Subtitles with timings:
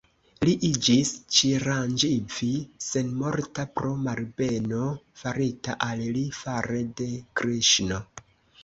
[0.47, 2.49] Li iĝis "Ĉiranĝivi"
[2.87, 4.83] (senmorta) pro malbeno
[5.23, 8.05] farita al li fare de Kriŝno.